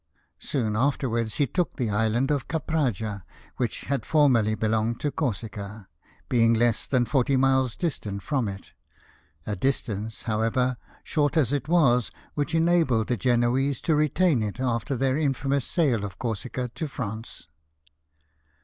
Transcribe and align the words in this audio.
Soon 0.39 0.75
afterwards 0.75 1.35
he 1.35 1.45
took 1.45 1.75
the 1.77 1.91
island 1.91 2.31
of 2.31 2.47
Capraja, 2.47 3.21
which 3.57 3.81
had 3.81 4.03
formerly 4.03 4.55
belonged 4.55 4.99
to 4.99 5.11
Corsica, 5.11 5.87
being 6.27 6.55
less 6.55 6.87
than 6.87 7.05
forty 7.05 7.35
miles 7.37 7.75
distant 7.75 8.23
from 8.23 8.47
it— 8.47 8.71
a 9.45 9.55
distance, 9.55 10.23
however, 10.23 10.77
short 11.03 11.37
as 11.37 11.53
it 11.53 11.67
was, 11.67 12.09
which 12.33 12.55
enabled 12.55 13.09
the 13.09 13.15
Genoese 13.17 13.79
to 13.81 13.93
retain 13.93 14.41
it, 14.41 14.59
after 14.59 14.95
their 14.97 15.19
infamous 15.19 15.65
sale 15.67 16.03
of 16.03 16.17
Corsica 16.17 16.67
to 16.73 16.87
France. 16.87 17.45